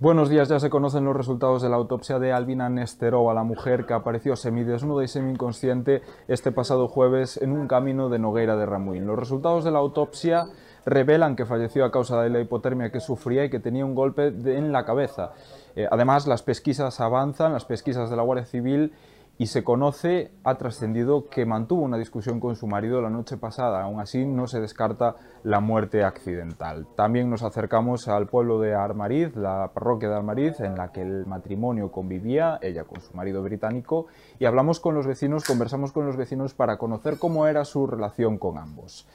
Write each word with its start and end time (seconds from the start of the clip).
Buenos 0.00 0.30
días, 0.30 0.48
ya 0.48 0.58
se 0.58 0.70
conocen 0.70 1.04
los 1.04 1.14
resultados 1.14 1.60
de 1.60 1.68
la 1.68 1.76
autopsia 1.76 2.18
de 2.18 2.32
Albina 2.32 2.70
Nesterova, 2.70 3.34
la 3.34 3.42
mujer 3.42 3.84
que 3.84 3.92
apareció 3.92 4.34
semidesnuda 4.34 5.04
y 5.04 5.08
semi-inconsciente 5.08 6.00
este 6.26 6.52
pasado 6.52 6.88
jueves 6.88 7.36
en 7.36 7.52
un 7.52 7.68
camino 7.68 8.08
de 8.08 8.18
Nogueira 8.18 8.56
de 8.56 8.64
Ramuín. 8.64 9.06
Los 9.06 9.18
resultados 9.18 9.62
de 9.62 9.72
la 9.72 9.78
autopsia 9.78 10.46
revelan 10.86 11.36
que 11.36 11.44
falleció 11.44 11.84
a 11.84 11.92
causa 11.92 12.22
de 12.22 12.30
la 12.30 12.40
hipotermia 12.40 12.90
que 12.90 13.00
sufría 13.00 13.44
y 13.44 13.50
que 13.50 13.60
tenía 13.60 13.84
un 13.84 13.94
golpe 13.94 14.28
en 14.28 14.72
la 14.72 14.86
cabeza. 14.86 15.32
Eh, 15.76 15.86
además, 15.90 16.26
las 16.26 16.42
pesquisas 16.42 16.98
avanzan, 17.00 17.52
las 17.52 17.66
pesquisas 17.66 18.08
de 18.08 18.16
la 18.16 18.22
Guardia 18.22 18.46
Civil 18.46 18.94
y 19.40 19.46
se 19.46 19.64
conoce, 19.64 20.32
ha 20.44 20.56
trascendido 20.56 21.30
que 21.30 21.46
mantuvo 21.46 21.80
una 21.80 21.96
discusión 21.96 22.40
con 22.40 22.56
su 22.56 22.66
marido 22.66 23.00
la 23.00 23.08
noche 23.08 23.38
pasada. 23.38 23.82
Aún 23.82 23.98
así, 23.98 24.26
no 24.26 24.46
se 24.46 24.60
descarta 24.60 25.16
la 25.44 25.60
muerte 25.60 26.04
accidental. 26.04 26.86
También 26.94 27.30
nos 27.30 27.42
acercamos 27.42 28.06
al 28.08 28.26
pueblo 28.26 28.60
de 28.60 28.74
Armariz, 28.74 29.34
la 29.36 29.70
parroquia 29.72 30.10
de 30.10 30.16
Armariz, 30.16 30.60
en 30.60 30.74
la 30.74 30.92
que 30.92 31.00
el 31.00 31.24
matrimonio 31.24 31.90
convivía, 31.90 32.58
ella 32.60 32.84
con 32.84 33.00
su 33.00 33.14
marido 33.14 33.42
británico, 33.42 34.08
y 34.38 34.44
hablamos 34.44 34.78
con 34.78 34.94
los 34.94 35.06
vecinos, 35.06 35.44
conversamos 35.44 35.92
con 35.92 36.04
los 36.04 36.18
vecinos 36.18 36.52
para 36.52 36.76
conocer 36.76 37.16
cómo 37.18 37.46
era 37.46 37.64
su 37.64 37.86
relación 37.86 38.36
con 38.36 38.58
ambos. 38.58 39.08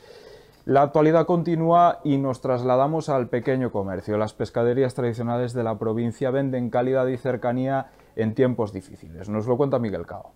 La 0.66 0.82
actualidad 0.82 1.28
continúa 1.28 2.00
y 2.04 2.18
nos 2.18 2.42
trasladamos 2.42 3.10
al 3.10 3.30
pequeño 3.30 3.72
comercio. 3.72 4.18
Las 4.18 4.34
pescaderías 4.34 4.96
tradicionales 4.96 5.54
de 5.54 5.64
la 5.64 5.78
provincia 5.78 6.32
venden 6.32 6.72
calidad 6.72 7.06
y 7.06 7.18
cercanía 7.18 7.92
en 8.16 8.34
tiempos 8.36 8.74
difíciles. 8.74 9.30
Nos 9.30 9.48
lo 9.48 9.58
cuenta 9.58 9.80
Miguel 9.80 10.06
Cao. 10.06 10.32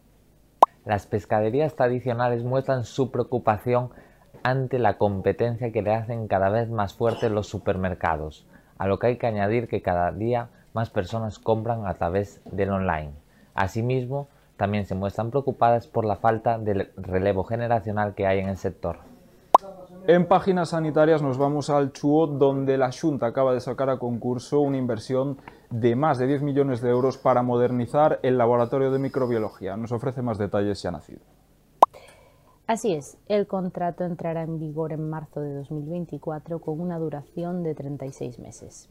Las 0.86 1.06
pescaderías 1.06 1.76
tradicionales 1.76 2.44
muestran 2.44 2.84
su 2.84 3.12
preocupación 3.12 3.92
ante 4.44 4.80
la 4.80 4.98
competencia 4.98 5.72
que 5.72 5.82
le 5.82 5.94
hacen 5.94 6.28
cada 6.28 6.50
vez 6.50 6.70
más 6.70 6.94
fuerte 6.94 7.30
los 7.30 7.48
supermercados, 7.48 8.48
a 8.78 8.88
lo 8.88 9.00
que 9.00 9.08
hay 9.08 9.18
que 9.18 9.28
añadir 9.28 9.68
que 9.68 9.82
cada 9.82 10.12
día 10.12 10.50
más 10.74 10.90
personas 10.90 11.40
compran 11.40 11.86
a 11.86 11.96
través 11.96 12.42
del 12.46 12.72
online. 12.72 13.12
Asimismo, 13.54 14.30
también 14.56 14.86
se 14.86 14.96
muestran 14.96 15.32
preocupadas 15.32 15.88
por 15.88 16.06
la 16.06 16.16
falta 16.16 16.58
de 16.58 16.92
relevo 16.98 17.44
generacional 17.44 18.14
que 18.14 18.28
hay 18.28 18.40
en 18.40 18.50
el 18.50 18.58
sector. 18.58 19.09
En 20.12 20.28
páginas 20.28 20.70
sanitarias 20.70 21.22
nos 21.22 21.38
vamos 21.38 21.70
al 21.70 21.92
Chuo, 21.92 22.26
donde 22.26 22.80
la 22.80 22.90
Junta 22.92 23.28
acaba 23.28 23.54
de 23.54 23.60
sacar 23.60 23.92
a 23.92 24.00
concurso 24.00 24.60
una 24.60 24.76
inversión 24.76 25.38
de 25.70 25.96
más 25.96 26.18
de 26.18 26.26
10 26.26 26.42
millones 26.42 26.82
de 26.82 26.90
euros 26.90 27.20
para 27.20 27.44
modernizar 27.44 28.20
el 28.24 28.36
laboratorio 28.36 28.90
de 28.90 28.98
microbiología. 28.98 29.78
Nos 29.78 29.92
ofrece 29.92 30.24
más 30.24 30.40
detalles 30.40 30.84
ha 30.84 30.90
Nacido. 30.90 31.20
Así 32.66 32.96
es, 32.96 33.20
el 33.28 33.46
contrato 33.46 34.04
entrará 34.04 34.42
en 34.42 34.58
vigor 34.58 34.94
en 34.94 35.08
marzo 35.08 35.42
de 35.42 35.54
2024 35.54 36.58
con 36.58 36.82
una 36.82 36.98
duración 36.98 37.62
de 37.62 37.76
36 37.76 38.40
meses. 38.40 38.90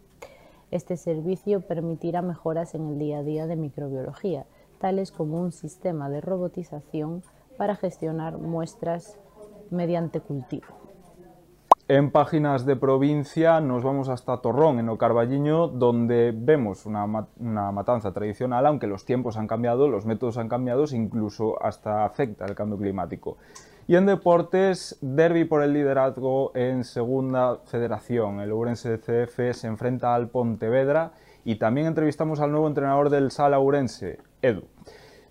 Este 0.71 0.97
servicio 0.97 1.63
permitirá 1.63 2.23
mejoras 2.23 2.77
en 2.77 2.87
el 2.87 2.97
día 2.97 3.19
a 3.19 3.23
día 3.25 3.49
de 3.49 3.57
microbiología, 3.57 4.47
tales 4.79 5.11
como 5.11 5.41
un 5.41 5.51
sistema 5.51 6.11
de 6.11 6.21
robotización 6.21 7.25
para 7.57 7.75
gestionar 7.75 8.39
muestras 8.39 9.19
mediante 9.73 10.21
cultivo. 10.21 10.79
En 11.91 12.11
páginas 12.11 12.67
de 12.67 12.77
provincia 12.77 13.63
nos 13.63 13.83
vamos 13.83 14.11
hasta 14.11 14.43
Torrón, 14.43 14.79
en 14.79 14.91
Ocarballiño, 14.91 15.69
donde 15.69 16.35
vemos 16.37 16.85
una, 16.85 17.07
matanza 17.07 18.13
tradicional, 18.13 18.67
aunque 18.67 18.87
los 18.87 19.07
tiempos 19.07 19.39
han 19.39 19.47
cambiado, 19.47 19.89
los 19.89 20.05
métodos 20.05 20.37
han 20.37 20.51
cambiado, 20.51 20.85
incluso 20.93 21.57
hasta 21.65 22.05
afecta 22.05 22.45
el 22.45 22.55
cambio 22.55 22.77
climático. 22.77 23.39
Y 23.87 23.97
en 23.97 24.05
deportes, 24.05 24.99
derby 25.01 25.47
por 25.47 25.63
el 25.63 25.73
liderazgo 25.73 26.53
en 26.55 26.85
Segunda 26.85 27.61
Federación. 27.65 28.41
El 28.41 28.53
Ourense 28.53 28.99
CF 28.99 29.57
se 29.57 29.67
enfrenta 29.67 30.15
al 30.15 30.29
Pontevedra 30.29 31.13
y 31.43 31.55
también 31.55 31.87
entrevistamos 31.87 32.41
al 32.41 32.51
nuevo 32.51 32.69
entrenador 32.69 33.09
del 33.09 33.31
Sala 33.31 33.61
Ourense, 33.61 34.19
Edu. 34.43 34.65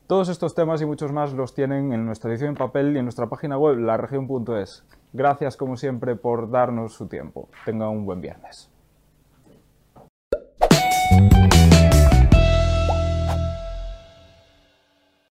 Todos 0.07 0.29
estos 0.29 0.55
temas 0.55 0.81
y 0.81 0.85
muchos 0.85 1.11
más 1.11 1.33
los 1.33 1.53
tienen 1.53 1.91
en 1.91 2.05
nuestra 2.05 2.31
edición 2.31 2.51
en 2.51 2.55
papel 2.55 2.95
y 2.95 2.99
en 2.99 3.03
nuestra 3.03 3.27
página 3.27 3.57
web, 3.57 3.77
laregion.es. 3.77 4.85
Gracias 5.11 5.57
como 5.57 5.75
siempre 5.75 6.15
por 6.15 6.49
darnos 6.49 6.93
su 6.93 7.07
tiempo. 7.07 7.49
Tenga 7.65 7.89
un 7.89 8.05
buen 8.05 8.21
viernes. 8.21 8.71